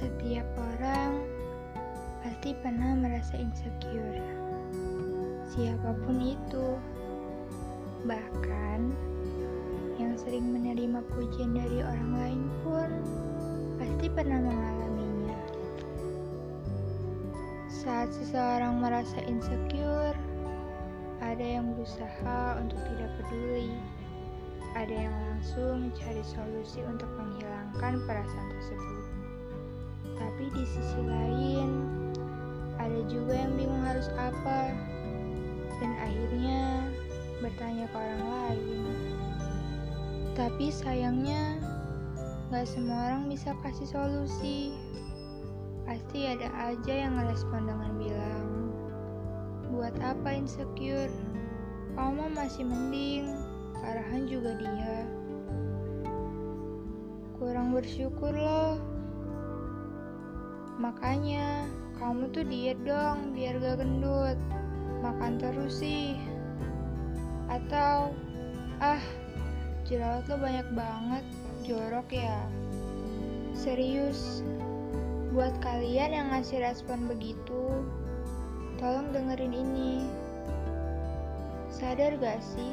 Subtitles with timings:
[0.00, 1.28] Setiap orang
[2.24, 4.24] pasti pernah merasa insecure,
[5.52, 6.80] siapa pun itu,
[8.08, 8.96] bahkan
[10.00, 12.88] yang sering menerima pujian dari orang lain pun
[13.76, 15.36] pasti pernah mengalaminya.
[17.68, 20.16] Saat seseorang merasa insecure,
[21.20, 23.76] ada yang berusaha untuk tidak peduli,
[24.72, 29.04] ada yang langsung mencari solusi untuk menghilangkan perasaan tersebut.
[30.16, 31.70] Tapi di sisi lain,
[32.80, 34.72] ada juga yang bingung harus apa,
[35.80, 36.84] dan akhirnya
[37.40, 38.84] bertanya ke orang lain.
[40.36, 41.60] Tapi sayangnya,
[42.48, 44.72] gak semua orang bisa kasih solusi.
[45.84, 48.48] Pasti ada aja yang ngerespon dengan bilang,
[49.70, 51.10] Buat apa insecure?
[51.94, 53.38] Kamu masih mending,
[53.78, 55.06] Farhan juga dia.
[57.40, 58.76] Kurang bersyukur loh.
[60.80, 61.68] Makanya,
[62.00, 64.40] kamu tuh diet dong biar gak gendut.
[65.04, 66.16] Makan terus sih.
[67.52, 68.16] Atau,
[68.80, 69.02] ah,
[69.84, 71.24] jerawat lo banyak banget,
[71.68, 72.40] jorok ya.
[73.52, 74.40] Serius,
[75.36, 77.84] buat kalian yang ngasih respon begitu,
[78.80, 80.08] tolong dengerin ini.
[81.68, 82.72] Sadar gak sih,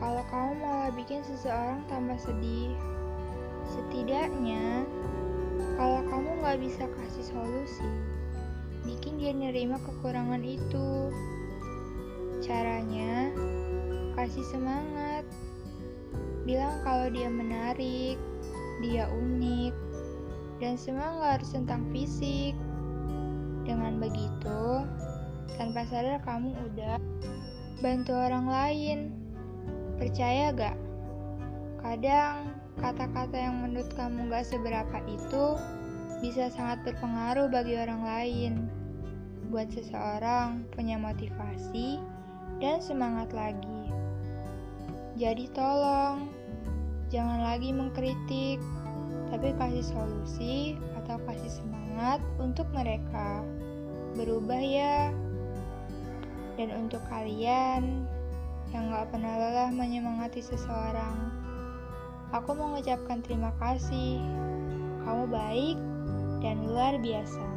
[0.00, 2.72] kalau kamu malah bikin seseorang tambah sedih?
[3.68, 4.88] Setidaknya,
[5.74, 7.88] kalau kamu gak bisa kasih solusi,
[8.86, 11.10] bikin dia nerima kekurangan itu.
[12.44, 13.32] Caranya,
[14.14, 15.26] kasih semangat.
[16.44, 18.20] Bilang kalau dia menarik,
[18.84, 19.74] dia unik,
[20.62, 22.54] dan semua gak harus tentang fisik.
[23.64, 24.84] Dengan begitu,
[25.56, 27.00] tanpa sadar kamu udah
[27.80, 28.98] bantu orang lain.
[29.96, 30.76] Percaya gak?
[31.80, 35.58] Kadang kata-kata yang menurut kamu gak seberapa itu
[36.24, 38.52] bisa sangat berpengaruh bagi orang lain.
[39.52, 42.00] Buat seseorang punya motivasi
[42.58, 43.92] dan semangat lagi.
[45.14, 46.26] Jadi tolong,
[47.06, 48.58] jangan lagi mengkritik,
[49.30, 53.46] tapi kasih solusi atau kasih semangat untuk mereka.
[54.18, 55.14] Berubah ya.
[56.58, 58.06] Dan untuk kalian
[58.74, 61.30] yang gak pernah lelah menyemangati seseorang,
[62.34, 64.18] aku mengucapkan terima kasih.
[65.06, 65.78] Kamu baik
[66.42, 67.53] dan luar biasa.